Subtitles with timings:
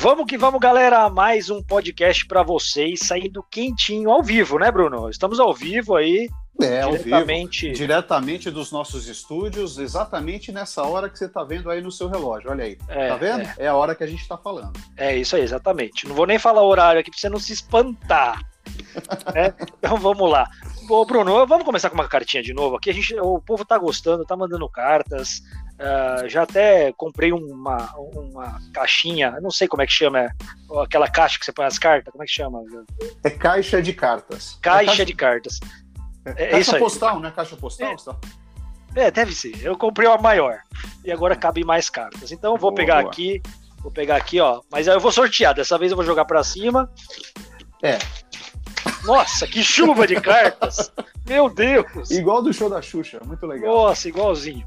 [0.00, 1.10] Vamos que vamos, galera.
[1.10, 5.10] Mais um podcast para vocês, saindo quentinho ao vivo, né, Bruno?
[5.10, 6.28] Estamos ao vivo aí.
[6.62, 7.66] É, ao diretamente...
[7.66, 7.74] vivo.
[7.74, 12.48] Diretamente dos nossos estúdios, exatamente nessa hora que você está vendo aí no seu relógio.
[12.48, 12.78] Olha aí.
[12.86, 13.40] É, tá vendo?
[13.40, 13.54] É.
[13.58, 14.78] é a hora que a gente está falando.
[14.96, 16.06] É isso aí, exatamente.
[16.06, 18.40] Não vou nem falar o horário aqui para você não se espantar.
[19.34, 19.52] é?
[19.78, 20.48] Então vamos lá.
[20.88, 22.88] Ô, Bruno, vamos começar com uma cartinha de novo aqui.
[22.88, 25.42] A gente, o povo tá gostando, tá mandando cartas.
[25.78, 30.30] Uh, já até comprei uma, uma caixinha, não sei como é que chama, é,
[30.82, 32.62] aquela caixa que você põe as cartas, como é que chama?
[33.22, 34.58] É caixa de cartas.
[34.60, 35.04] Caixa, é caixa...
[35.04, 35.60] de cartas.
[36.24, 37.30] É, é caixa isso postal, né?
[37.30, 37.96] Caixa postal?
[38.96, 39.04] É.
[39.04, 39.62] é, deve ser.
[39.62, 40.58] Eu comprei uma maior
[41.04, 42.32] e agora cabe mais cartas.
[42.32, 43.12] Então eu vou boa, pegar boa.
[43.12, 43.40] aqui,
[43.80, 44.62] vou pegar aqui, ó.
[44.70, 45.54] Mas aí eu vou sortear.
[45.54, 46.90] Dessa vez eu vou jogar para cima.
[47.82, 47.98] É.
[49.04, 50.92] Nossa, que chuva de cartas!
[51.26, 52.10] Meu Deus!
[52.10, 53.72] Igual do show da Xuxa, muito legal.
[53.74, 54.66] Nossa, igualzinho.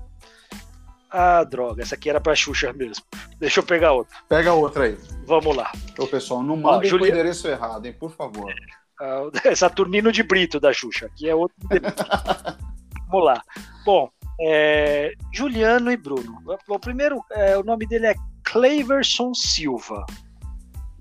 [1.09, 3.03] Ah, droga, essa aqui era pra Xuxa mesmo.
[3.37, 4.15] Deixa eu pegar outra.
[4.29, 4.97] Pega outra aí.
[5.25, 5.69] Vamos lá.
[5.97, 8.53] Ô, pessoal, não manda o endereço errado, hein, por favor.
[8.99, 11.07] Ah, é Saturnino de Brito da Xuxa.
[11.07, 11.57] Aqui é outro.
[13.09, 13.41] Vamos lá.
[13.83, 16.41] Bom, é, Juliano e Bruno.
[16.67, 20.05] O primeiro, é, o nome dele é Cleverson Silva.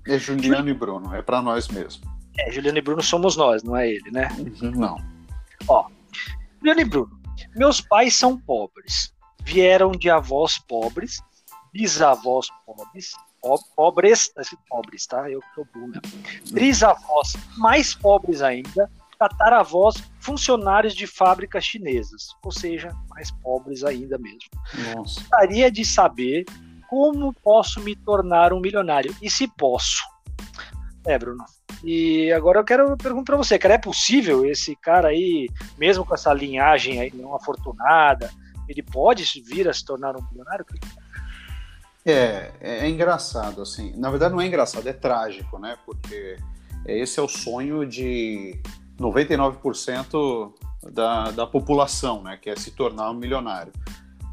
[0.05, 2.10] É Juliano e Bruno, é para nós mesmo.
[2.37, 4.29] É, Juliano e Bruno somos nós, não é ele, né?
[4.61, 4.97] Uhum, não.
[5.67, 5.87] Ó,
[6.59, 7.21] Juliano e Bruno.
[7.55, 11.21] Meus pais são pobres vieram de avós pobres,
[11.73, 13.11] bisavós pobres,
[13.75, 15.29] pobres, tá pobres, tá?
[15.29, 16.53] Eu sou burro mesmo.
[16.53, 24.49] Trisavós mais pobres ainda, tataravós funcionários de fábricas chinesas, ou seja, mais pobres ainda mesmo.
[24.95, 25.19] Nossa.
[25.21, 26.45] Gostaria de saber
[26.89, 30.03] como posso me tornar um milionário e se posso.
[31.05, 31.43] É, Bruno.
[31.83, 36.13] E agora eu quero perguntar para você, cara, é possível esse cara aí, mesmo com
[36.13, 38.29] essa linhagem aí não afortunada,
[38.67, 40.65] ele pode vir a se tornar um bilionário?
[42.05, 43.93] É, é engraçado, assim.
[43.97, 45.77] Na verdade, não é engraçado, é trágico, né?
[45.85, 46.37] Porque
[46.85, 48.59] esse é o sonho de
[48.99, 50.53] 99%
[50.91, 52.37] da, da população, né?
[52.41, 53.71] Que é se tornar um milionário.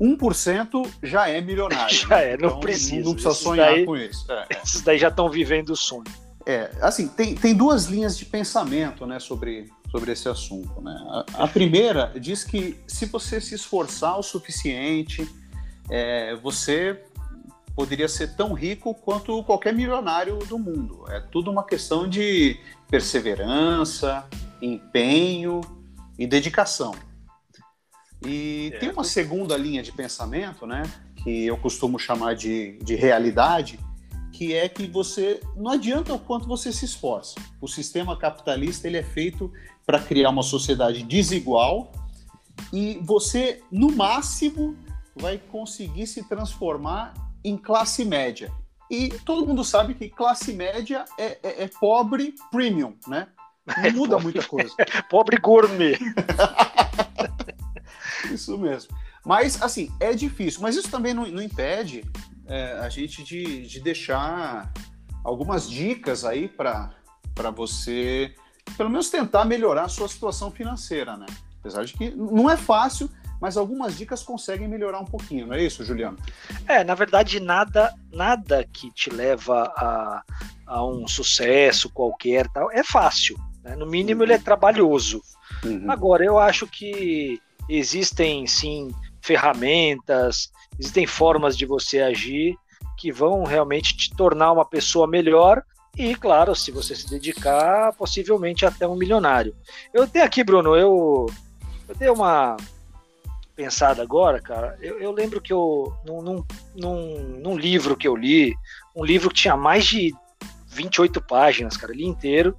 [0.01, 1.95] 1% já é milionário.
[1.95, 2.33] já né?
[2.33, 3.05] é, não então, precisa.
[3.05, 4.31] Não precisa sonhar daí, com isso.
[4.31, 4.63] É, é.
[4.63, 6.28] Esses daí já estão vivendo o sonho.
[6.49, 10.81] É, assim, tem, tem duas linhas de pensamento, né, sobre, sobre esse assunto.
[10.81, 10.99] Né?
[11.11, 15.29] A, a primeira diz que se você se esforçar o suficiente,
[15.91, 17.05] é, você
[17.77, 21.05] poderia ser tão rico quanto qualquer milionário do mundo.
[21.11, 22.59] É tudo uma questão de
[22.91, 24.25] perseverança,
[24.63, 25.61] empenho
[26.19, 26.95] e dedicação.
[28.25, 28.79] E é.
[28.79, 30.83] tem uma segunda linha de pensamento, né,
[31.23, 33.79] que eu costumo chamar de, de realidade,
[34.39, 37.35] que é que você não adianta o quanto você se esforça.
[37.61, 39.53] O sistema capitalista ele é feito
[39.85, 41.91] para criar uma sociedade desigual
[42.73, 44.77] e você no máximo
[45.17, 48.53] vai conseguir se transformar em classe média.
[48.89, 53.27] E todo mundo sabe que classe média é, é, é pobre premium, né?
[53.67, 54.73] Não é muda muita coisa.
[55.11, 55.99] pobre gourmet.
[58.31, 58.97] isso mesmo.
[59.27, 60.61] Mas, assim, é difícil.
[60.63, 62.05] Mas isso também não, não impede
[62.49, 64.73] é, a gente de, de deixar
[65.23, 66.91] algumas dicas aí para
[67.55, 68.35] você,
[68.77, 71.27] pelo menos tentar melhorar a sua situação financeira, né?
[71.61, 73.11] Apesar de que não é fácil,
[73.41, 76.17] mas algumas dicas conseguem melhorar um pouquinho, não é isso, Juliano?
[76.67, 80.23] É, na verdade, nada, nada que te leva a,
[80.67, 83.39] a um sucesso qualquer tal é fácil.
[83.63, 83.77] Né?
[83.77, 84.27] No mínimo, uhum.
[84.27, 85.23] ele é trabalhoso.
[85.65, 85.91] Uhum.
[85.91, 88.91] Agora, eu acho que existem sim
[89.29, 90.51] ferramentas,
[90.81, 92.57] existem formas de você agir
[92.97, 95.63] que vão realmente te tornar uma pessoa melhor
[95.97, 99.55] e, claro, se você se dedicar, possivelmente até um milionário.
[99.93, 101.27] Eu tenho aqui, Bruno, eu,
[101.87, 102.57] eu dei uma
[103.55, 104.79] pensada agora, cara.
[104.81, 106.43] Eu, eu lembro que eu, num,
[106.75, 108.55] num, num, livro que eu li,
[108.97, 110.15] um livro que tinha mais de
[110.69, 112.57] 28 páginas, cara, ali inteiro,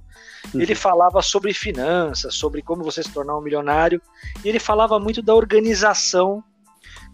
[0.54, 0.60] uhum.
[0.60, 4.00] ele falava sobre finanças, sobre como você se tornar um milionário,
[4.44, 6.44] e ele falava muito da organização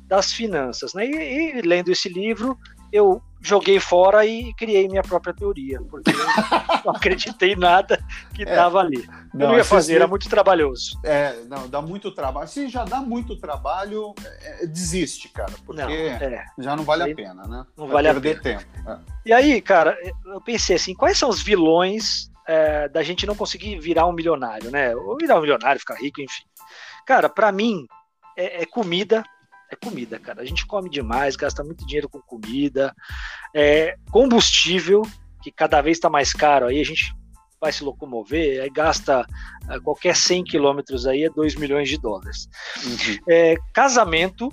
[0.07, 0.95] das finanças.
[0.95, 1.07] Né?
[1.07, 2.59] E, e, lendo esse livro,
[2.93, 6.15] eu joguei fora e criei minha própria teoria, porque eu
[6.85, 8.03] não acreditei em nada
[8.35, 9.09] que estava é, ali.
[9.35, 10.99] Eu não, ia fazer, era muito trabalhoso.
[11.05, 12.49] É, não, dá muito trabalho.
[12.49, 16.47] Se já dá muito trabalho, é, é desiste, cara, porque não, é.
[16.59, 17.67] já não vale a pena, né?
[17.77, 18.41] Não Vai vale a pena.
[18.41, 18.65] tempo.
[18.87, 18.99] É.
[19.27, 23.79] E aí, cara, eu pensei assim, quais são os vilões é, da gente não conseguir
[23.79, 24.95] virar um milionário, né?
[24.95, 26.45] Ou virar um milionário, ficar rico, enfim.
[27.05, 27.87] Cara, para mim,
[28.37, 29.25] é, é comida,
[29.71, 30.43] é comida, cara.
[30.43, 32.95] A gente come demais, gasta muito dinheiro com comida,
[33.55, 35.03] é, combustível,
[35.43, 37.15] que cada vez está mais caro, aí a gente
[37.61, 39.27] vai se locomover, aí gasta
[39.69, 42.49] é, qualquer 100 quilômetros aí é 2 milhões de dólares.
[42.85, 43.19] Uhum.
[43.29, 44.49] É, casamento,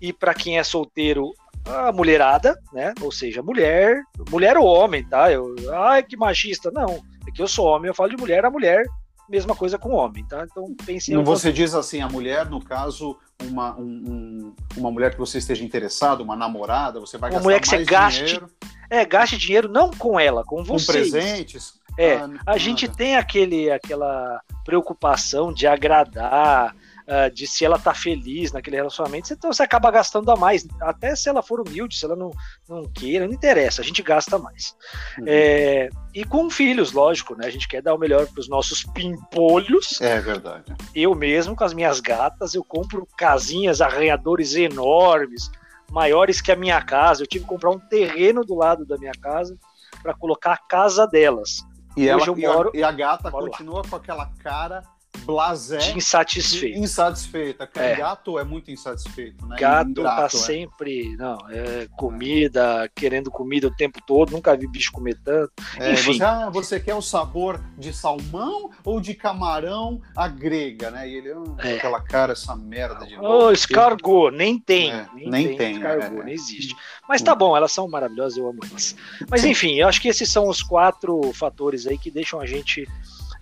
[0.00, 1.32] e para quem é solteiro,
[1.66, 2.92] a mulherada, né?
[3.00, 5.32] Ou seja, mulher, mulher ou homem, tá?
[5.32, 6.70] Eu, ai, que machista.
[6.70, 8.84] Não, é que eu sou homem, eu falo de mulher a mulher,
[9.28, 10.46] mesma coisa com homem, tá?
[10.50, 11.22] Então pense em.
[11.22, 16.22] Você diz assim, a mulher, no caso, uma, um, uma mulher que você esteja interessado,
[16.22, 18.50] uma namorada, você vai uma gastar mulher que mais você gaste, dinheiro.
[18.90, 20.86] É, gaste dinheiro não com ela, com você.
[20.86, 21.74] Com presentes.
[21.96, 26.74] É, ah, a gente tem aquele, aquela preocupação de agradar,
[27.06, 30.66] uh, de se ela tá feliz naquele relacionamento, então você acaba gastando a mais.
[30.80, 32.30] Até se ela for humilde, se ela não,
[32.68, 34.74] não queira, não interessa, a gente gasta mais.
[35.18, 35.24] Uhum.
[35.26, 37.46] É, e com filhos, lógico, né?
[37.46, 40.00] A gente quer dar o melhor para os nossos pimpolhos.
[40.00, 40.74] É verdade.
[40.94, 45.50] Eu mesmo, com as minhas gatas, eu compro casinhas, arranhadores enormes,
[45.90, 47.22] maiores que a minha casa.
[47.22, 49.56] Eu tive que comprar um terreno do lado da minha casa
[50.02, 51.64] para colocar a casa delas.
[51.96, 53.88] E, ela, moro, e, a, e a gata continua lá.
[53.88, 54.82] com aquela cara
[55.18, 55.78] blasé.
[55.78, 56.74] De insatisfeito.
[56.74, 57.68] De insatisfeita.
[57.74, 57.96] É.
[57.96, 59.56] Gato é muito insatisfeito, né?
[59.58, 60.28] Gato Ingrato, tá é.
[60.28, 65.52] sempre, não, é comida, querendo comida o tempo todo, nunca vi bicho comer tanto.
[65.78, 66.14] É, Enfim.
[66.14, 71.08] Você, ah, você quer o sabor de salmão ou de camarão a grega, né?
[71.08, 71.76] E ele, oh, é.
[71.76, 73.46] aquela cara, essa merda de novo.
[73.46, 74.92] Oh, escargot, nem tem.
[74.92, 76.24] É, nem, nem, tem, tem escargot, é.
[76.24, 76.76] nem existe.
[77.08, 78.96] Mas tá bom, elas são maravilhosas, eu amo elas.
[79.28, 82.88] Mas enfim, eu acho que esses são os quatro fatores aí que deixam a gente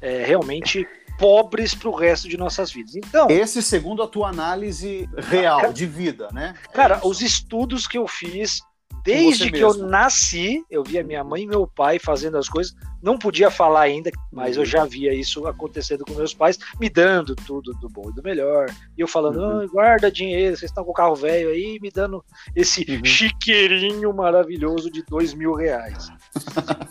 [0.00, 0.86] é, realmente
[1.18, 2.96] pobres para o resto de nossas vidas.
[2.96, 6.54] Então, esse segundo a tua análise real cara, de vida, né?
[6.72, 8.60] Cara, é os estudos que eu fiz
[9.04, 13.18] desde que eu nasci, eu via minha mãe e meu pai fazendo as coisas, não
[13.18, 17.72] podia falar ainda, mas eu já via isso acontecendo com meus pais, me dando tudo
[17.74, 18.66] do bom e do melhor.
[18.96, 19.66] E eu falando, uhum.
[19.68, 22.24] guarda dinheiro, vocês estão com o carro velho aí, me dando
[22.54, 23.04] esse uhum.
[23.04, 26.08] chiqueirinho maravilhoso de dois mil reais.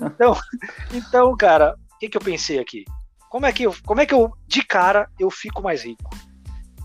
[0.01, 0.37] então,
[0.93, 2.83] então, cara, o que, que eu pensei aqui?
[3.31, 6.09] Como é que eu, como é que eu de cara eu fico mais rico?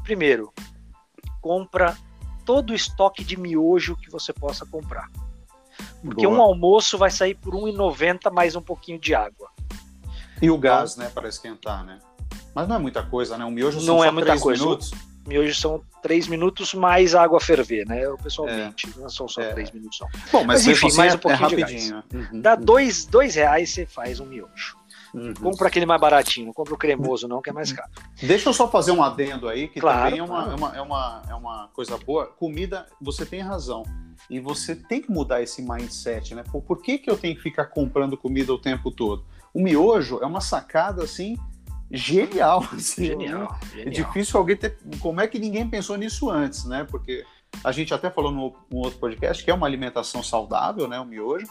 [0.04, 0.52] Primeiro,
[1.42, 1.96] compra
[2.44, 5.10] todo o estoque de miojo que você possa comprar.
[6.00, 6.38] Porque Boa.
[6.38, 9.50] um almoço vai sair por R$1,90 mais um pouquinho de água.
[10.40, 11.98] E o gás, então, né, para esquentar, né?
[12.54, 13.44] Mas não é muita coisa, né?
[13.44, 14.62] Um miojo são não é muita coisa.
[14.62, 14.92] minutos.
[15.26, 18.08] Miojo são três minutos mais água ferver, né?
[18.08, 18.66] O pessoal é.
[18.66, 19.52] mente, não são só é.
[19.52, 19.98] três minutos.
[20.00, 20.08] Não.
[20.30, 21.90] Bom, mas, mas enfim, mais um é pouquinho é de gás.
[21.90, 22.40] Uhum.
[22.40, 24.76] Dá dois, dois reais você faz um miojo.
[25.16, 25.32] Uhum.
[25.32, 27.90] Compra aquele mais baratinho, não compra o cremoso, não, que é mais caro.
[28.20, 30.50] Deixa eu só fazer um adendo aí, que claro, também é uma, claro.
[30.50, 32.26] é, uma, é, uma, é uma coisa boa.
[32.26, 33.82] Comida, você tem razão.
[34.28, 36.44] E você tem que mudar esse mindset, né?
[36.52, 39.24] Por, por que, que eu tenho que ficar comprando comida o tempo todo?
[39.54, 41.36] O miojo é uma sacada assim
[41.90, 42.62] genial.
[42.72, 43.58] Assim, genial, né?
[43.70, 43.86] genial.
[43.86, 44.76] É difícil alguém ter.
[45.00, 46.84] Como é que ninguém pensou nisso antes, né?
[46.84, 47.24] Porque
[47.64, 51.00] a gente até falou no, no outro podcast que é uma alimentação saudável, né?
[51.00, 51.46] O miojo.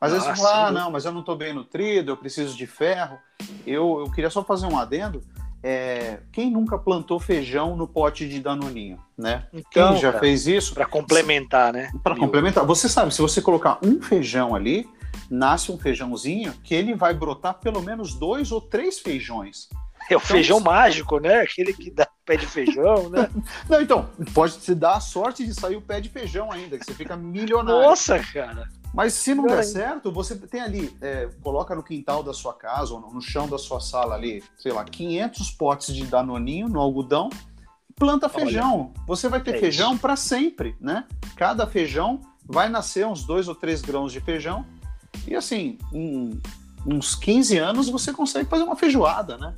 [0.00, 2.66] Mas vezes você fala, ah, não, mas eu não estou bem nutrido, eu preciso de
[2.66, 3.18] ferro.
[3.66, 5.22] Eu, eu queria só fazer um adendo.
[5.62, 9.46] É, quem nunca plantou feijão no pote de danoninho, né?
[9.52, 10.72] Então, quem já cara, fez isso?
[10.72, 11.90] Para complementar, né?
[12.02, 12.64] Para complementar.
[12.64, 14.88] Você sabe, se você colocar um feijão ali,
[15.28, 19.68] nasce um feijãozinho que ele vai brotar pelo menos dois ou três feijões.
[20.08, 21.40] É o então, feijão mágico, né?
[21.40, 23.28] Aquele que dá pé de feijão, né?
[23.68, 26.86] Não, então, pode te dar a sorte de sair o pé de feijão ainda, que
[26.86, 27.82] você fica milionário.
[27.82, 28.66] Nossa, cara!
[28.92, 32.92] Mas se não der certo, você tem ali, é, coloca no quintal da sua casa
[32.92, 37.30] ou no chão da sua sala ali, sei lá, 500 potes de danoninho no algodão,
[37.94, 38.92] planta feijão.
[38.92, 41.06] Olha, você vai ter é feijão para sempre, né?
[41.36, 44.66] Cada feijão vai nascer uns dois ou três grãos de feijão
[45.26, 46.40] e assim, em
[46.84, 49.54] uns 15 anos você consegue fazer uma feijoada, né?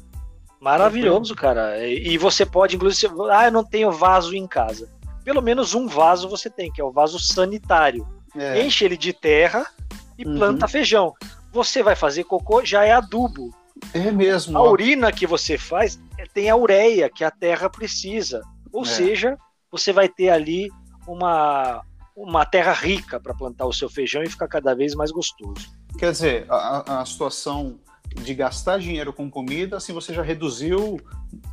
[0.60, 1.84] Maravilhoso, cara.
[1.88, 4.88] E você pode, inclusive, ah, eu não tenho vaso em casa.
[5.24, 8.64] Pelo menos um vaso você tem, que é o vaso sanitário é.
[8.64, 9.66] Enche ele de terra
[10.18, 10.36] e uhum.
[10.36, 11.14] planta feijão.
[11.52, 13.54] Você vai fazer cocô, já é adubo.
[13.92, 14.56] É mesmo.
[14.56, 18.40] A urina que você faz é, tem a ureia que a terra precisa.
[18.72, 18.86] Ou é.
[18.86, 19.36] seja,
[19.70, 20.70] você vai ter ali
[21.06, 21.82] uma,
[22.16, 25.70] uma terra rica para plantar o seu feijão e ficar cada vez mais gostoso.
[25.98, 27.78] Quer dizer, a, a situação
[28.14, 31.00] de gastar dinheiro com comida, assim você já reduziu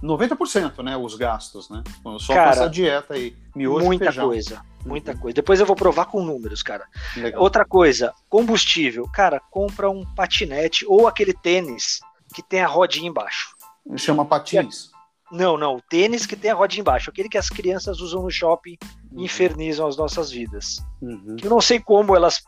[0.03, 1.83] 90%, né, os gastos, né?
[2.19, 4.27] Só Cara, com essa dieta aí, miojo muita feijão.
[4.27, 5.35] coisa, muita coisa.
[5.35, 6.85] Depois eu vou provar com números, cara.
[7.15, 7.41] Legal.
[7.41, 9.07] Outra coisa, combustível.
[9.13, 11.99] Cara, compra um patinete ou aquele tênis
[12.33, 13.55] que tem a rodinha embaixo.
[13.97, 14.91] Chama patins.
[15.31, 18.31] Não, não, o tênis que tem a rodinha embaixo, aquele que as crianças usam no
[18.31, 18.77] shopping
[19.11, 19.23] e uhum.
[19.23, 20.83] infernizam as nossas vidas.
[21.01, 21.35] Uhum.
[21.41, 22.41] Eu não sei como elas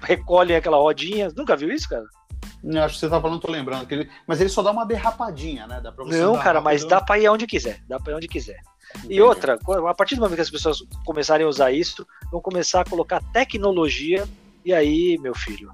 [0.00, 1.32] recolhem aquela rodinha.
[1.36, 2.04] Nunca viu isso, cara?
[2.62, 3.90] Eu acho que você tá falando, tô lembrando.
[3.90, 4.08] Ele...
[4.26, 5.80] Mas ele só dá uma derrapadinha, né?
[5.80, 7.80] Dá pra você Não, cara, mas dá pra ir aonde quiser.
[7.88, 8.60] Dá pra ir onde quiser.
[9.08, 12.80] E outra, a partir do momento que as pessoas começarem a usar isso, vão começar
[12.80, 14.26] a colocar tecnologia,
[14.64, 15.70] e aí, meu filho,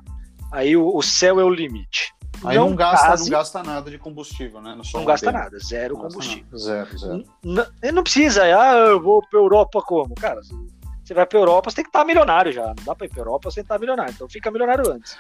[0.53, 2.15] aí o, o céu é o limite.
[2.45, 4.79] Aí não, não gasta, case, não gasta nada de combustível, né?
[4.93, 6.59] não gasta nada, zero combustível.
[6.59, 7.25] Zero, zero.
[7.43, 10.15] Não, não precisa, ah, eu vou pra Europa como?
[10.15, 10.41] Cara,
[11.03, 12.67] Você vai pra Europa, você tem que estar milionário já.
[12.67, 14.13] Não dá pra ir pra Europa sem estar milionário.
[14.13, 15.17] Então fica milionário antes.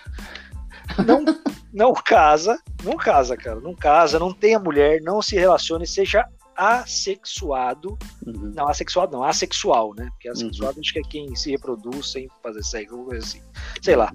[1.07, 1.25] Não,
[1.73, 3.61] não casa, não casa, cara.
[3.61, 7.99] Não casa, não tenha mulher, não se relacione, seja assexuado.
[8.27, 8.53] Uhum.
[8.55, 10.09] Não, assexuado não, assexual, né?
[10.13, 10.81] Porque assexuado uhum.
[10.81, 13.43] acho que é quem se reproduz sem fazer sexo, alguma coisa assim.
[13.83, 14.13] Sei lá.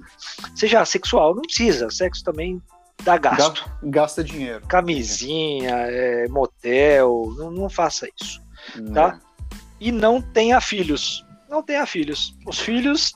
[0.55, 1.89] Seja assexual, não precisa.
[1.89, 2.61] Sexo também
[3.03, 3.69] dá gasto.
[3.83, 4.65] Gasta dinheiro.
[4.67, 8.41] Camisinha, é, motel, não, não faça isso.
[8.93, 9.19] Tá?
[9.79, 12.35] E não tenha filhos não tenha filhos.
[12.45, 13.13] Os filhos,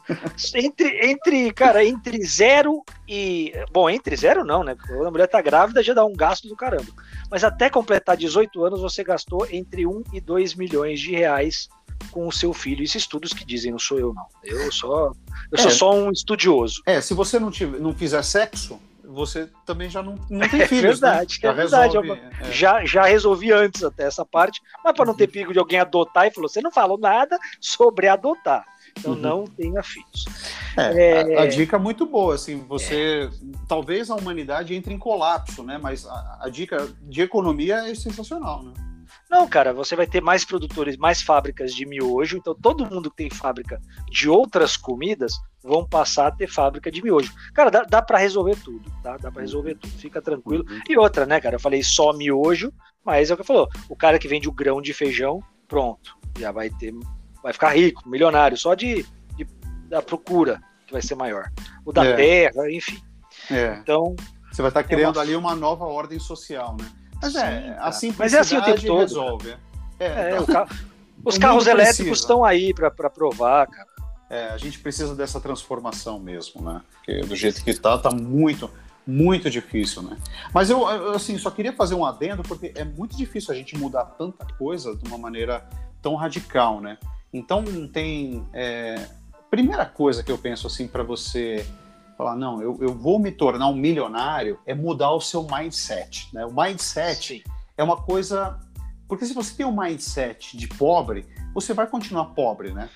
[0.56, 3.54] entre, entre, cara, entre zero e.
[3.72, 4.76] Bom, entre zero não, né?
[4.76, 6.92] Quando a mulher tá grávida já dá um gasto do caramba.
[7.30, 11.70] Mas até completar 18 anos, você gastou entre 1 e 2 milhões de reais
[12.12, 12.84] com o seu filho.
[12.84, 14.26] Isso estudos que dizem, não sou eu, não.
[14.44, 15.12] Eu só,
[15.52, 16.82] eu é, sou só um estudioso.
[16.86, 18.80] É, se você não, tiver, não fizer sexo,
[19.14, 21.00] você também já não, não tem é filhos.
[21.00, 21.10] Né?
[21.10, 21.50] Verdade, né?
[21.50, 21.98] é verdade.
[21.98, 22.52] Resolve, é.
[22.52, 26.28] Já, já resolvi antes até essa parte, mas para não ter perigo de alguém adotar,
[26.28, 28.66] e falou: você não falou nada sobre adotar.
[28.98, 29.20] Então uhum.
[29.20, 30.26] não tenha filhos.
[30.78, 33.58] É, a, a, dica é muito boa, assim, você é.
[33.68, 35.80] talvez a humanidade entre em colapso, né?
[35.82, 38.74] Mas a, a dica de economia é sensacional, né?
[39.34, 43.18] Não, cara, você vai ter mais produtores, mais fábricas de miojo, então todo mundo que
[43.18, 47.34] tem fábrica de outras comidas vão passar a ter fábrica de miojo.
[47.52, 49.18] Cara, dá, dá para resolver tudo, tá?
[49.18, 50.64] Dá para resolver tudo, fica tranquilo.
[50.70, 50.82] Uhum.
[50.88, 52.72] E outra, né, cara, eu falei só miojo,
[53.04, 56.52] mas é o que falou, o cara que vende o grão de feijão, pronto, já
[56.52, 56.94] vai ter,
[57.42, 59.04] vai ficar rico, milionário, só de,
[59.36, 59.48] de
[59.90, 61.52] da procura que vai ser maior.
[61.84, 62.16] O da é.
[62.16, 63.02] terra, enfim.
[63.50, 63.80] É.
[63.82, 64.16] Então,
[64.52, 65.22] você vai estar tá criando é uma...
[65.24, 66.86] ali uma nova ordem social, né?
[67.24, 69.00] Mas é, assim Mas é assim o tempo todo.
[69.00, 69.56] Resolve.
[70.00, 70.68] É, é então,
[71.24, 73.88] os carros elétricos estão aí para provar, cara.
[74.30, 76.82] É, a gente precisa dessa transformação mesmo, né?
[76.92, 78.70] Porque do jeito que está, está muito,
[79.06, 80.18] muito difícil, né?
[80.52, 84.06] Mas eu, assim, só queria fazer um adendo, porque é muito difícil a gente mudar
[84.06, 85.64] tanta coisa de uma maneira
[86.02, 86.98] tão radical, né?
[87.32, 88.48] Então, tem...
[88.54, 89.08] É,
[89.52, 91.64] primeira coisa que eu penso, assim, para você
[92.18, 96.30] falar, não, eu, eu vou me tornar um milionário, é mudar o seu mindset.
[96.34, 96.46] Né?
[96.46, 97.52] O mindset Sim.
[97.78, 98.60] é uma coisa.
[99.08, 102.90] Porque se você tem um mindset de pobre, você vai continuar pobre, né?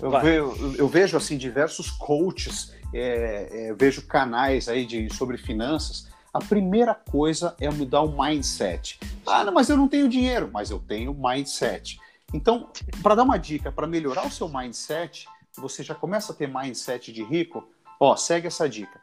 [0.00, 6.08] Eu, vejo, eu vejo assim diversos coaches, é, é, vejo canais aí de, sobre finanças.
[6.32, 8.98] A primeira coisa é mudar o mindset.
[9.26, 11.98] Ah, não, mas eu não tenho dinheiro, mas eu tenho mindset.
[12.32, 12.68] Então,
[13.02, 17.12] para dar uma dica, para melhorar o seu mindset, você já começa a ter mindset
[17.12, 17.68] de rico,
[18.00, 18.98] Ó, segue essa dica.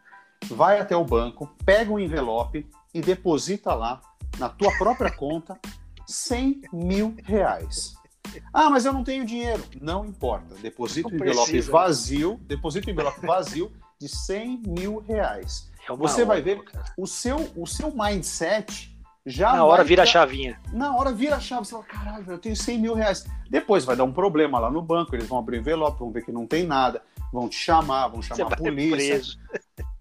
[0.50, 4.02] Vai até o banco, pega um envelope e deposita lá,
[4.40, 5.60] na tua própria conta,
[6.08, 7.96] 100 mil reais.
[8.52, 9.64] Ah, mas eu não tenho dinheiro.
[9.80, 10.56] Não importa.
[10.56, 11.72] Deposita o envelope precisa.
[11.72, 15.72] vazio, deposita o envelope vazio de 100 mil reais.
[15.88, 16.62] É Você vai ver
[16.98, 19.54] o seu, o seu mindset já.
[19.54, 20.60] Na hora vira a chavinha.
[20.74, 21.66] Na hora vira a chave.
[21.66, 23.26] Você fala, caralho, eu tenho 100 mil reais.
[23.50, 26.26] Depois vai dar um problema lá no banco, eles vão abrir o envelope, vão ver
[26.26, 27.02] que não tem nada
[27.38, 28.98] vão te chamar, vão chamar a polícia.
[28.98, 29.38] Preso.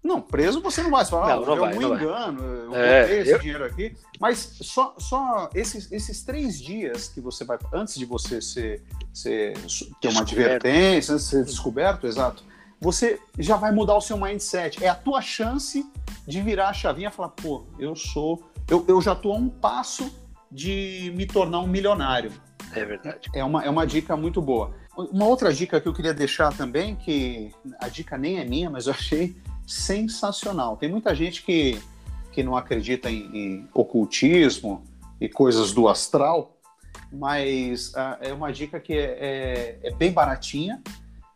[0.03, 1.05] Não, preso você não vai.
[1.05, 2.79] Você fala, não, ah, não vai, um não engano, vai.
[2.79, 3.39] eu é, esse eu...
[3.39, 3.95] dinheiro aqui.
[4.19, 9.53] Mas só, só esses, esses três dias que você vai, antes de você ser, ser,
[10.01, 12.43] ter uma advertência, antes de ser descoberto, exato,
[12.79, 14.83] você já vai mudar o seu mindset.
[14.83, 15.85] É a tua chance
[16.25, 18.43] de virar a chavinha e falar, pô, eu sou.
[18.67, 20.11] Eu, eu já estou a um passo
[20.51, 22.31] de me tornar um milionário.
[22.73, 23.29] É verdade.
[23.33, 24.73] É uma, é uma dica muito boa.
[24.97, 28.87] Uma outra dica que eu queria deixar também, que a dica nem é minha, mas
[28.87, 29.35] eu achei
[29.65, 30.75] sensacional.
[30.75, 31.79] Tem muita gente que,
[32.31, 34.83] que não acredita em, em ocultismo
[35.21, 36.57] e coisas do astral,
[37.11, 40.81] mas uh, é uma dica que é, é, é bem baratinha.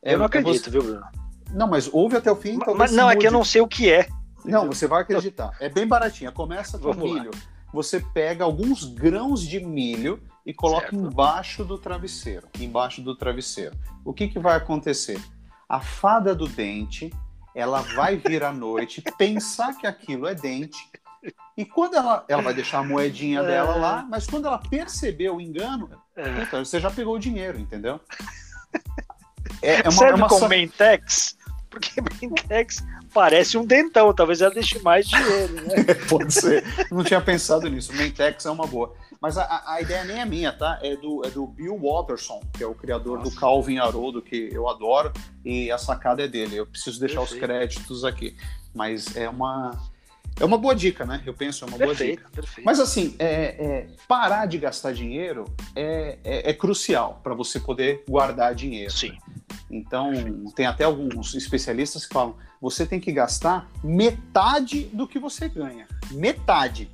[0.02, 0.70] É, eu não acredito, você...
[0.72, 1.06] viu, Bruno?
[1.54, 2.58] Não, mas ouve até o fim.
[2.58, 3.18] Mas, mas não, mude.
[3.18, 4.08] é que eu não sei o que é.
[4.44, 5.52] Não, você vai acreditar.
[5.62, 6.32] É bem baratinha.
[6.32, 7.32] Começa com Vamos milho.
[7.32, 7.40] Lá.
[7.74, 10.96] Você pega alguns grãos de milho e coloca certo.
[10.96, 12.48] embaixo do travesseiro.
[12.60, 13.76] Embaixo do travesseiro.
[14.04, 15.22] O que, que vai acontecer?
[15.68, 17.12] A fada do dente,
[17.56, 20.80] ela vai vir à noite, pensar que aquilo é dente,
[21.56, 23.46] e quando ela, ela vai deixar a moedinha é.
[23.46, 26.46] dela lá, mas quando ela perceber o engano, é.
[26.46, 28.00] puta, você já pegou o dinheiro, entendeu?
[29.62, 31.38] É, é uma, Serve é uma com Mentex?
[31.72, 35.96] Porque Mentex parece um dentão, talvez ela deixe mais dinheiro, né?
[36.08, 36.64] Pode ser.
[36.92, 37.94] Não tinha pensado nisso.
[37.94, 38.94] Mentex é uma boa.
[39.22, 40.80] Mas a, a, ideia nem é minha, tá?
[40.82, 43.32] É do, é do Bill Watterson, que é o criador Nossa.
[43.32, 45.14] do Calvin Haroldo, que eu adoro,
[45.46, 46.58] e a sacada é dele.
[46.58, 47.42] Eu preciso deixar Perfeito.
[47.42, 48.36] os créditos aqui.
[48.74, 49.72] Mas é uma.
[50.40, 51.22] É uma boa dica, né?
[51.26, 52.30] Eu penso, é uma perfeito, boa dica.
[52.42, 52.66] Perfeito.
[52.66, 55.46] Mas assim, é, é, parar de gastar dinheiro
[55.76, 58.92] é, é, é crucial para você poder guardar dinheiro.
[58.92, 59.18] Sim.
[59.70, 60.12] Então,
[60.56, 65.88] tem até alguns especialistas que falam: você tem que gastar metade do que você ganha.
[66.12, 66.90] Metade.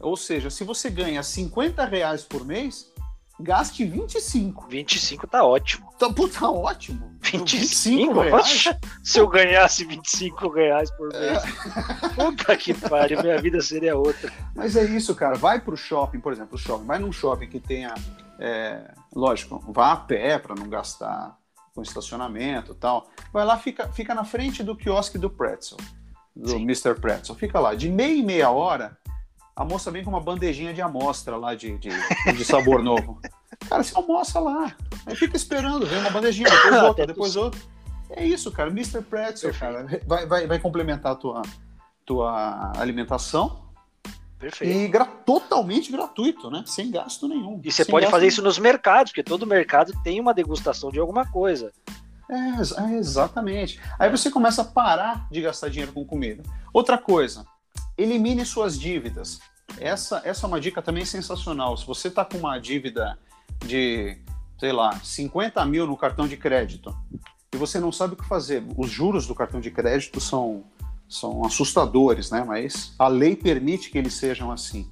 [0.00, 2.92] Ou seja, se você ganha 50 reais por mês,
[3.40, 4.66] gaste 25.
[4.68, 5.92] 25 tá ótimo.
[5.98, 7.16] Tá, puta, tá ótimo.
[7.20, 8.64] 25, 25 reais?
[9.02, 11.42] Se eu ganhasse 25 reais por mês.
[11.42, 12.08] É.
[12.14, 14.32] Puta que pariu, minha vida seria outra.
[14.54, 15.36] Mas é isso, cara.
[15.36, 16.86] Vai pro shopping, por exemplo, shopping.
[16.86, 17.94] Vai num shopping que tenha.
[18.40, 21.36] É, lógico, vá a pé para não gastar
[21.74, 23.08] com estacionamento e tal.
[23.32, 25.78] Vai lá, fica, fica na frente do quiosque do Pretzel,
[26.34, 26.62] do Sim.
[26.62, 26.94] Mr.
[26.94, 27.34] Pretzel.
[27.34, 27.74] Fica lá.
[27.74, 28.96] De meia e meia hora,
[29.58, 31.90] a moça vem com uma bandejinha de amostra lá de, de,
[32.36, 33.20] de sabor novo.
[33.68, 34.72] Cara, você almoça lá.
[35.04, 37.60] Aí fica esperando, vem uma bandejinha, depois outra, depois outra.
[38.10, 38.70] É isso, cara.
[38.70, 39.02] Mr.
[39.02, 41.42] Pretzel, cara, vai, vai, vai complementar a tua,
[42.06, 43.64] tua alimentação.
[44.38, 44.72] Perfeito.
[44.72, 46.62] E gra totalmente gratuito, né?
[46.64, 47.60] Sem gasto nenhum.
[47.64, 48.28] E você pode fazer nenhum.
[48.28, 51.72] isso nos mercados, porque todo mercado tem uma degustação de alguma coisa.
[52.30, 53.80] É, é, exatamente.
[53.98, 56.44] Aí você começa a parar de gastar dinheiro com comida.
[56.72, 57.44] Outra coisa,
[57.98, 59.40] elimine suas dívidas.
[59.78, 61.76] Essa, essa é uma dica também sensacional.
[61.76, 63.18] Se você está com uma dívida
[63.64, 64.18] de,
[64.58, 66.96] sei lá, 50 mil no cartão de crédito
[67.52, 70.64] e você não sabe o que fazer, os juros do cartão de crédito são,
[71.08, 72.44] são assustadores, né?
[72.44, 74.90] Mas a lei permite que eles sejam assim.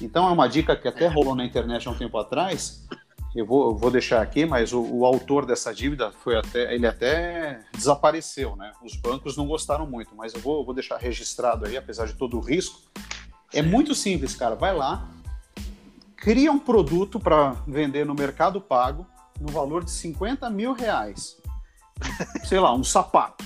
[0.00, 2.86] Então é uma dica que até rolou na internet há um tempo atrás.
[3.34, 6.86] Eu vou, eu vou deixar aqui, mas o, o, autor dessa dívida foi até ele
[6.86, 8.72] até desapareceu, né?
[8.80, 12.14] Os bancos não gostaram muito, mas eu vou, eu vou deixar registrado aí, apesar de
[12.14, 12.80] todo o risco.
[13.54, 14.54] É muito simples, cara.
[14.54, 15.08] Vai lá,
[16.16, 19.06] cria um produto para vender no Mercado Pago
[19.40, 21.36] no valor de 50 mil reais.
[22.44, 23.44] Sei lá, um sapato.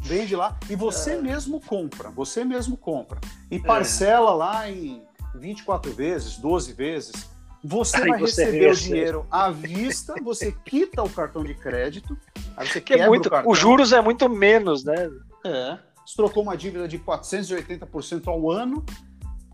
[0.00, 1.20] Vende lá e você é.
[1.20, 2.10] mesmo compra.
[2.10, 3.20] Você mesmo compra.
[3.50, 4.34] E parcela é.
[4.34, 5.02] lá em
[5.34, 7.28] 24 vezes, 12 vezes.
[7.62, 8.86] Você aí vai você receber recebe.
[8.86, 12.16] o dinheiro à vista, você quita o cartão de crédito,
[12.56, 15.10] aí você que é muito, o Os juros é muito menos, né?
[15.44, 15.78] É.
[16.04, 18.84] Você trocou uma dívida de 480% ao ano,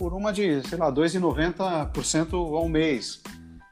[0.02, 3.22] por uma de, sei lá, 2,90% ao mês.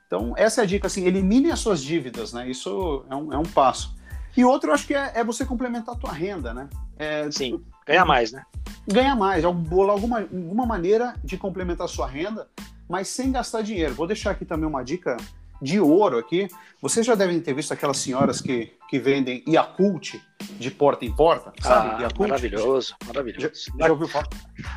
[0.06, 2.48] Então, essa é a dica, assim, elimine as suas dívidas, né?
[2.48, 3.96] Isso é um, é um passo.
[4.36, 6.68] E outro, eu acho que é, é você complementar a tua renda, né?
[6.96, 8.44] É, Sim, ganhar mais, né?
[8.86, 12.46] Ganhar mais, alguma, alguma maneira de complementar a sua renda,
[12.88, 13.94] mas sem gastar dinheiro.
[13.94, 15.16] Vou deixar aqui também uma dica
[15.60, 16.48] de ouro aqui.
[16.80, 20.18] Vocês já devem ter visto aquelas senhoras que, que vendem Yakult
[20.58, 21.96] de porta em porta, sabe?
[21.96, 22.30] Ah, Yakult.
[22.30, 23.50] Maravilhoso, maravilhoso.
[23.78, 24.28] Já, já ouviu falar?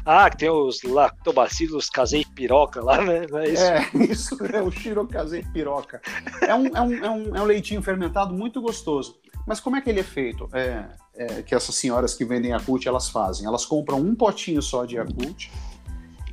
[0.05, 3.25] Ah, que tem os lactobacilos casei piroca lá, né?
[3.33, 6.01] É isso, é, isso é o xirocasei piroca.
[6.41, 9.15] É um, é, um, é, um, é um leitinho fermentado muito gostoso.
[9.47, 10.49] Mas como é que ele é feito?
[10.53, 13.45] É, é, que essas senhoras que vendem Yakult, elas fazem?
[13.45, 15.49] Elas compram um potinho só de Yakult,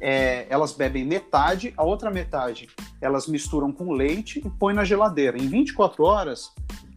[0.01, 2.69] é, elas bebem metade, a outra metade
[3.01, 5.37] elas misturam com leite e põem na geladeira.
[5.37, 6.53] Em 24 horas,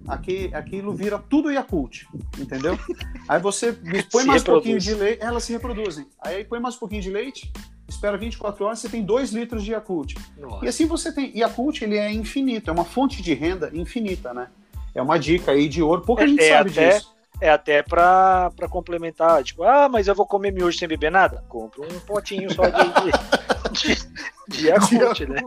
[0.07, 2.05] aqui, aquilo vira tudo Yakult,
[2.39, 2.77] entendeu?
[3.27, 3.73] Aí você
[4.11, 6.05] põe mais um pouquinho de leite, elas se reproduzem.
[6.19, 7.51] Aí põe mais um pouquinho de leite,
[7.87, 10.15] espera 24 horas, você tem 2 litros de Yakult.
[10.37, 10.65] Nossa.
[10.65, 11.37] E assim você tem.
[11.37, 14.47] Yakult, ele é infinito, é uma fonte de renda infinita, né?
[14.95, 17.83] É uma dica aí de ouro, pouca é, gente é sabe até, disso é até
[17.83, 21.43] para complementar, tipo, ah, mas eu vou comer miojo sem beber nada?
[21.49, 24.07] Compro um potinho só de, de, de,
[24.47, 25.41] de Yakult, né?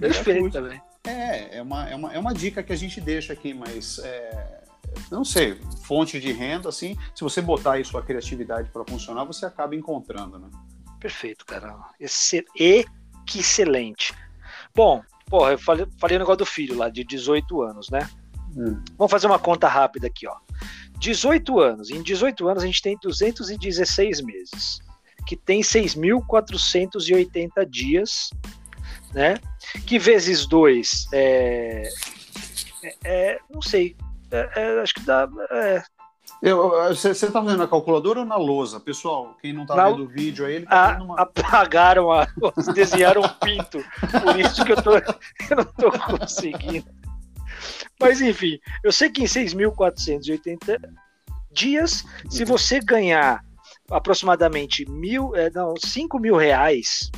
[0.00, 0.80] Perfeito também.
[1.04, 4.64] É, é uma, é, uma, é uma dica que a gente deixa aqui, mas é,
[5.10, 9.44] não sei, fonte de renda, assim, se você botar aí sua criatividade para funcionar, você
[9.44, 10.48] acaba encontrando, né?
[10.98, 11.76] Perfeito, cara.
[12.00, 12.46] Esse,
[13.28, 14.14] excelente.
[14.74, 18.08] Bom, porra, eu falei, falei o negócio do filho lá, de 18 anos, né?
[18.56, 18.82] Hum.
[18.96, 20.45] Vamos fazer uma conta rápida aqui, ó.
[20.98, 21.90] 18 anos.
[21.90, 24.80] Em 18 anos a gente tem 216 meses,
[25.26, 28.30] que tem 6.480 dias,
[29.12, 29.34] né?
[29.86, 31.88] Que vezes 2 é,
[32.82, 33.96] é, é, não sei,
[34.30, 35.28] é, é acho que dá.
[35.50, 35.82] É.
[36.88, 38.78] Você está fazendo na calculadora ou na lousa?
[38.78, 41.20] Pessoal, quem não está vendo o vídeo aí, ele tá a, uma...
[41.20, 42.28] Apagaram, a,
[42.74, 43.82] desenharam um pinto,
[44.22, 46.86] por isso que eu, tô, eu não estou conseguindo.
[48.00, 50.80] Mas enfim, eu sei que em 6.480
[51.50, 53.42] dias, se você ganhar
[53.90, 57.10] aproximadamente mil, é, não, 5 mil reais.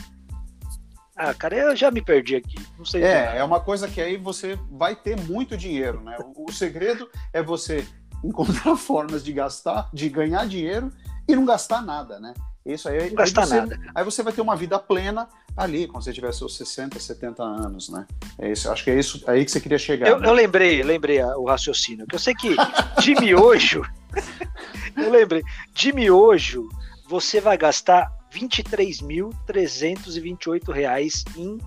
[1.16, 2.56] Ah, cara, eu já me perdi aqui.
[2.78, 3.02] Não sei.
[3.02, 6.16] É, é uma coisa que aí você vai ter muito dinheiro, né?
[6.36, 7.84] O, o segredo é você
[8.22, 10.92] encontrar formas de gastar, de ganhar dinheiro
[11.26, 12.32] e não gastar nada, né?
[12.64, 13.78] Isso aí, não aí, você, nada.
[13.94, 17.88] aí você vai ter uma vida plena ali, quando você tiver seus 60, 70 anos,
[17.88, 18.06] né?
[18.38, 20.08] É isso, acho que é isso aí que você queria chegar.
[20.08, 20.28] Eu, né?
[20.28, 22.54] eu lembrei, lembrei o raciocínio, que eu sei que
[23.00, 23.82] de miojo,
[24.96, 25.42] eu lembrei,
[25.72, 26.68] de miojo,
[27.08, 31.58] você vai gastar R$ 23.328 em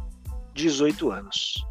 [0.53, 1.65] 18 anos.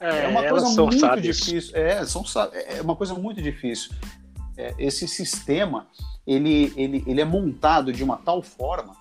[0.00, 1.36] É, é uma coisa muito sábios.
[1.36, 1.76] difícil.
[1.76, 3.92] É, são, é uma coisa muito difícil.
[4.56, 5.86] É, esse sistema
[6.26, 8.96] ele, ele, ele é montado de uma tal forma.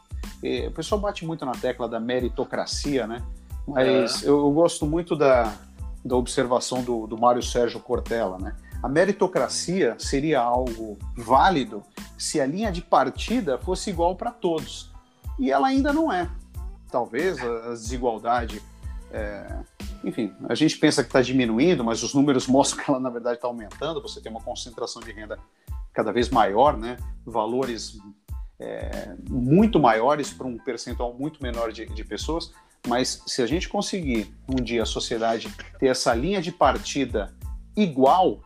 [0.67, 3.23] o pessoal bate muito na tecla da meritocracia, né?
[3.67, 4.27] Mas é.
[4.27, 5.51] eu, eu, gosto muito da,
[6.05, 8.55] da observação do, do Mário Sérgio Cortella, né?
[8.83, 11.81] A meritocracia seria algo válido
[12.15, 14.91] se a linha de partida fosse igual para todos.
[15.39, 16.29] E ela ainda não é.
[16.91, 18.61] Talvez a desigualdade.
[19.11, 19.57] É...
[20.03, 23.37] Enfim, a gente pensa que está diminuindo, mas os números mostram que ela, na verdade,
[23.37, 23.99] está aumentando.
[24.03, 25.39] Você tem uma concentração de renda
[25.91, 26.97] cada vez maior, né?
[27.25, 27.97] valores
[28.59, 32.53] é, muito maiores para um percentual muito menor de, de pessoas.
[32.87, 37.33] Mas se a gente conseguir um dia a sociedade ter essa linha de partida
[37.75, 38.41] igual,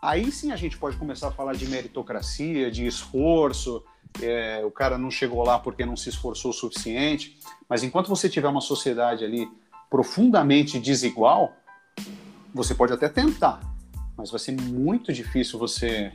[0.00, 3.82] aí sim a gente pode começar a falar de meritocracia, de esforço.
[4.20, 7.38] É, o cara não chegou lá porque não se esforçou o suficiente.
[7.68, 9.48] Mas enquanto você tiver uma sociedade ali
[9.88, 11.52] profundamente desigual,
[12.54, 13.60] você pode até tentar,
[14.16, 16.12] mas vai ser muito difícil você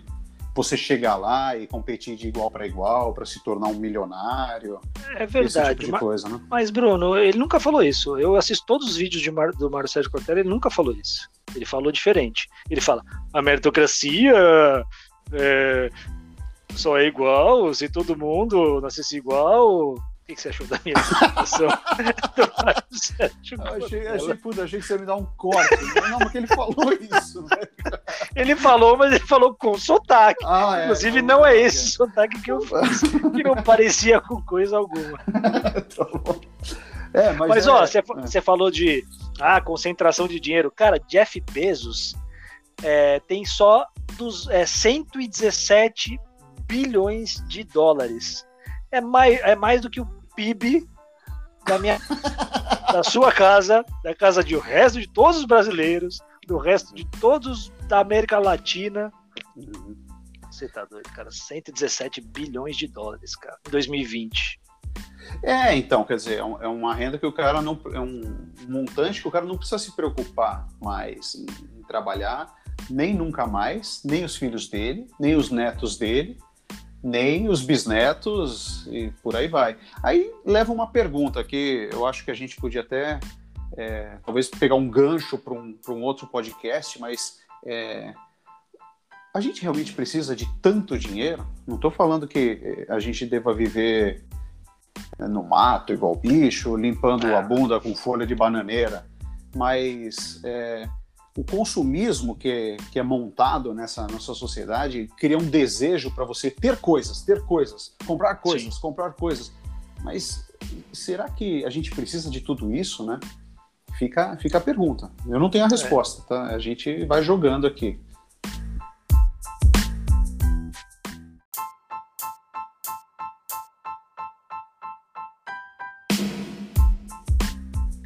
[0.58, 4.82] você chegar lá e competir de igual para igual para se tornar um milionário.
[5.16, 5.82] É verdade.
[5.82, 6.42] Tipo mas, coisa, né?
[6.50, 8.18] mas, Bruno, ele nunca falou isso.
[8.18, 11.30] Eu assisto todos os vídeos de Mar, do Mário Sérgio Cortella, ele nunca falou isso.
[11.56, 12.48] Ele falou diferente.
[12.70, 14.34] Ele fala: a meritocracia
[15.32, 15.90] é,
[16.76, 19.96] só é igual se todo mundo nascesse igual
[20.28, 21.70] que, que você achou da minha apresentação?
[23.84, 25.78] achei, achei, puta, achei que você ia me dar um corte.
[26.10, 27.58] Não, porque ele falou isso, né?
[28.38, 30.46] Ele falou, mas ele falou com sotaque.
[30.46, 34.42] Ah, é, Inclusive, não, não é esse sotaque que eu fiz, que não parecia com
[34.42, 35.18] coisa alguma.
[37.14, 38.42] Tá é, mas, mas é, ó, você é.
[38.42, 39.04] falou de
[39.40, 40.70] ah, concentração de dinheiro.
[40.70, 42.16] Cara, Jeff Bezos
[42.84, 46.20] é, tem só dos, é, 117
[46.68, 48.46] bilhões de dólares.
[48.92, 50.88] É mais, é mais do que o PIB
[51.66, 51.98] da minha
[52.92, 57.06] da sua casa, da casa de o resto de todos os brasileiros, do resto de
[57.20, 59.12] todos da América Latina.
[60.50, 61.30] Você tá doido, cara?
[61.30, 64.60] 117 bilhões de dólares, cara, em 2020.
[65.44, 67.78] É, então, quer dizer, é, é uma renda que o cara não.
[67.94, 71.46] É um montante que o cara não precisa se preocupar mais em,
[71.78, 72.56] em trabalhar,
[72.90, 76.38] nem nunca mais, nem os filhos dele, nem os netos dele
[77.04, 79.78] nem os bisnetos e por aí vai.
[80.02, 83.20] Aí leva uma pergunta que eu acho que a gente podia até
[83.78, 88.14] é, talvez pegar um gancho para um, um outro podcast, mas é,
[89.34, 91.46] a gente realmente precisa de tanto dinheiro?
[91.66, 92.60] Não estou falando que
[92.90, 94.26] é, a gente deva viver
[95.20, 99.06] é, no mato igual bicho, limpando a bunda com folha de bananeira,
[99.56, 100.90] mas é,
[101.38, 106.50] o consumismo que é, que é montado nessa nossa sociedade cria um desejo para você
[106.50, 108.82] ter coisas, ter coisas, comprar coisas, Sim.
[108.82, 109.52] comprar coisas.
[110.04, 110.48] Mas
[110.92, 113.20] será que a gente precisa de tudo isso, né?
[113.98, 115.12] Fica, fica a pergunta.
[115.28, 116.56] Eu não tenho a resposta, tá?
[116.56, 118.00] A gente vai jogando aqui.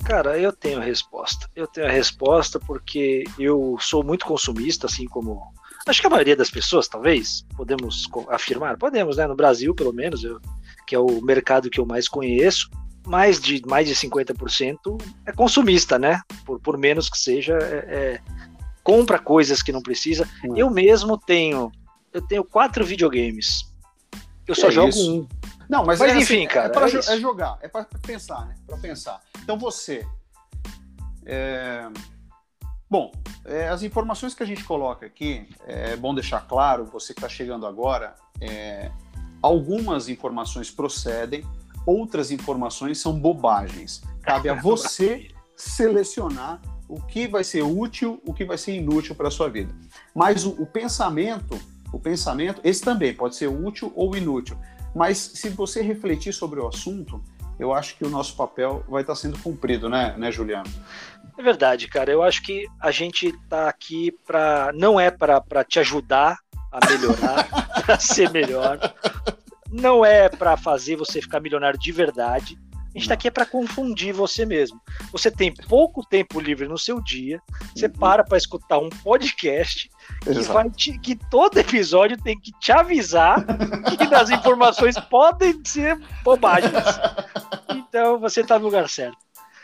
[0.05, 1.49] Cara, eu tenho a resposta.
[1.55, 5.41] Eu tenho a resposta porque eu sou muito consumista, assim como.
[5.85, 9.27] Acho que a maioria das pessoas, talvez, podemos afirmar, podemos, né?
[9.27, 10.39] No Brasil, pelo menos, eu,
[10.87, 12.69] que é o mercado que eu mais conheço,
[13.05, 16.21] mais de, mais de 50% é consumista, né?
[16.45, 18.21] Por, por menos que seja, é, é,
[18.83, 20.27] compra coisas que não precisa.
[20.45, 20.55] Hum.
[20.55, 21.71] Eu mesmo tenho.
[22.13, 23.71] Eu tenho quatro videogames.
[24.47, 25.21] Eu só é jogo isso?
[25.21, 25.27] um.
[25.69, 26.67] Não, mas, mas é enfim, assim, cara.
[26.67, 28.55] É, pra, é, é, jogar, é para pensar, né?
[28.67, 29.21] Para pensar.
[29.41, 30.05] Então você.
[31.25, 31.87] É...
[32.89, 33.09] Bom,
[33.45, 37.29] é, as informações que a gente coloca aqui, é bom deixar claro, você que está
[37.29, 38.91] chegando agora, é,
[39.41, 41.45] algumas informações procedem,
[41.85, 44.01] outras informações são bobagens.
[44.21, 49.29] Cabe a você selecionar o que vai ser útil, o que vai ser inútil para
[49.29, 49.73] a sua vida.
[50.13, 51.57] Mas o, o pensamento,
[51.93, 54.57] o pensamento, esse também pode ser útil ou inútil.
[54.93, 57.23] Mas se você refletir sobre o assunto,
[57.57, 60.69] eu acho que o nosso papel vai estar sendo cumprido, né, né Juliano?
[61.37, 62.11] É verdade, cara.
[62.11, 64.71] Eu acho que a gente está aqui para.
[64.73, 66.37] Não é para te ajudar
[66.71, 67.47] a melhorar,
[67.87, 68.79] a ser melhor.
[69.71, 72.57] Não é para fazer você ficar milionário de verdade.
[72.93, 74.81] A gente está aqui é para confundir você mesmo.
[75.13, 77.41] Você tem pouco tempo livre no seu dia,
[77.73, 77.93] você uhum.
[77.93, 79.89] para para escutar um podcast
[80.21, 83.45] que, vai te, que todo episódio tem que te avisar
[83.97, 86.73] que as informações podem ser bobagens.
[87.69, 89.17] Então você está no lugar certo.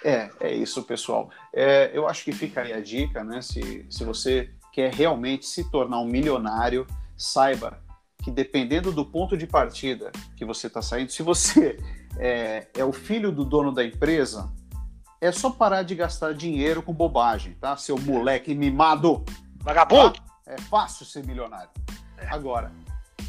[0.06, 1.30] É, é isso, pessoal.
[1.54, 3.42] É, eu acho que fica aí a dica, né?
[3.42, 7.78] Se, se você quer realmente se tornar um milionário, saiba
[8.24, 11.78] que dependendo do ponto de partida que você está saindo, se você
[12.18, 14.52] é, é, o filho do dono da empresa,
[15.20, 17.76] é só parar de gastar dinheiro com bobagem, tá?
[17.76, 19.24] Seu moleque mimado.
[19.58, 20.20] Vagabundo!
[20.46, 21.70] É fácil ser milionário.
[22.18, 22.28] É.
[22.28, 22.72] Agora,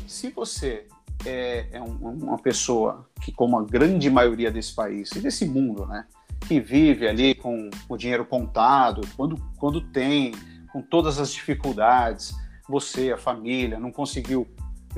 [0.07, 0.87] se você
[1.25, 5.87] é, é um, uma pessoa que, como a grande maioria desse país e desse mundo,
[5.87, 6.07] né?
[6.47, 10.33] Que vive ali com o dinheiro contado, quando, quando tem,
[10.73, 12.35] com todas as dificuldades,
[12.69, 14.47] você, a família, não conseguiu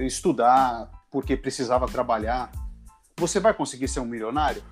[0.06, 2.50] estudar porque precisava trabalhar,
[3.16, 4.62] você vai conseguir ser um milionário?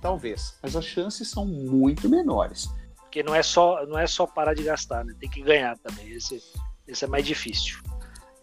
[0.00, 2.70] Talvez, mas as chances são muito menores.
[2.96, 5.14] Porque não é só, não é só parar de gastar, né?
[5.18, 6.10] Tem que ganhar também.
[6.10, 6.40] Esse,
[6.86, 7.78] esse é mais difícil.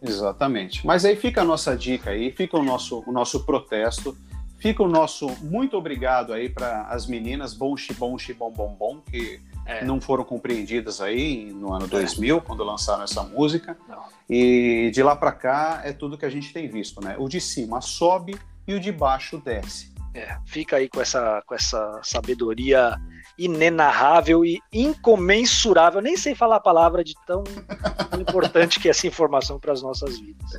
[0.01, 0.85] Exatamente.
[0.85, 4.15] Mas aí fica a nossa dica aí, fica o nosso, o nosso protesto,
[4.59, 9.39] fica o nosso muito obrigado aí para as meninas bom bom bom bom bom que
[9.65, 9.83] é.
[9.83, 12.41] não foram compreendidas aí no ano 2000 é.
[12.41, 13.77] quando lançaram essa música.
[13.87, 14.03] Não.
[14.29, 17.15] E de lá para cá é tudo que a gente tem visto, né?
[17.17, 19.93] O de cima sobe e o de baixo desce.
[20.13, 22.97] É, fica aí com essa, com essa sabedoria
[23.37, 26.01] inenarrável e incomensurável.
[26.01, 27.43] nem sei falar a palavra de tão
[28.17, 30.51] importante que é essa informação para as nossas vidas.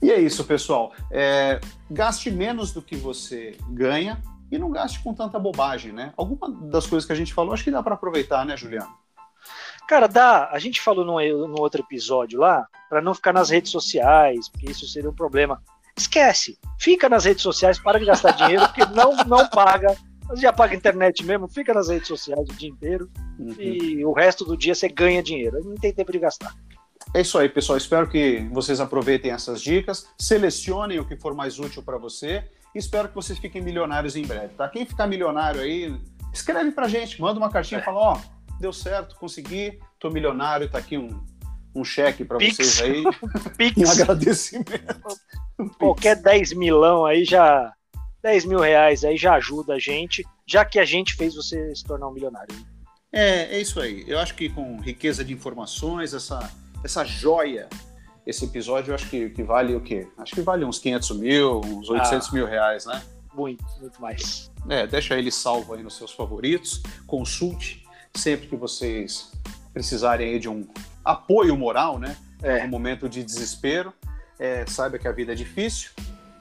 [0.00, 0.92] E é isso, pessoal.
[1.10, 6.12] É, gaste menos do que você ganha e não gaste com tanta bobagem, né?
[6.16, 8.92] Alguma das coisas que a gente falou, acho que dá para aproveitar, né, Juliano?
[9.86, 10.48] Cara, dá.
[10.52, 14.70] A gente falou no, no outro episódio lá, para não ficar nas redes sociais, porque
[14.70, 15.60] isso seria um problema.
[15.96, 16.58] Esquece.
[16.78, 19.96] Fica nas redes sociais, para de gastar dinheiro, porque não, não paga.
[20.28, 23.56] Você já paga internet mesmo, fica nas redes sociais o dia inteiro uhum.
[23.58, 25.60] e o resto do dia você ganha dinheiro.
[25.64, 26.54] Não tem tempo de gastar.
[27.12, 27.76] É isso aí, pessoal.
[27.76, 33.08] Espero que vocês aproveitem essas dicas, selecionem o que for mais útil para você espero
[33.08, 34.68] que vocês fiquem milionários em breve, tá?
[34.68, 35.94] Quem ficar milionário aí,
[36.32, 40.68] escreve pra gente, manda uma cartinha e fala, ó, oh, deu certo, consegui, tô milionário,
[40.68, 41.24] tá aqui um,
[41.74, 43.02] um cheque para vocês aí.
[43.56, 43.78] Pix.
[43.78, 45.18] Um agradecimento.
[45.78, 47.72] Qualquer 10 milão aí já.
[48.22, 51.82] 10 mil reais aí já ajuda a gente, já que a gente fez você se
[51.82, 52.54] tornar um milionário.
[53.10, 54.04] É, é isso aí.
[54.06, 56.50] Eu acho que com riqueza de informações, essa,
[56.84, 57.66] essa joia,
[58.30, 60.08] esse episódio, eu acho que, que vale o quê?
[60.16, 63.02] Acho que vale uns 500 mil, uns 800 ah, mil reais, né?
[63.34, 64.50] Muito, muito mais.
[64.68, 66.82] É, deixa ele salvo aí nos seus favoritos.
[67.06, 69.32] Consulte sempre que vocês
[69.72, 70.66] precisarem aí de um
[71.04, 72.16] apoio moral, né?
[72.42, 72.64] É.
[72.64, 73.92] Um momento de desespero.
[74.38, 75.90] É, saiba que a vida é difícil.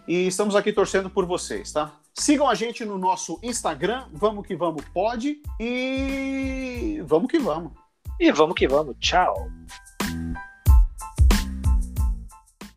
[0.08, 1.94] E estamos aqui torcendo por vocês, tá?
[2.14, 5.42] Sigam a gente no nosso Instagram, vamos que vamos, pode.
[5.60, 7.72] E vamos que vamos.
[8.20, 8.96] E vamos que vamos.
[9.00, 9.50] Tchau.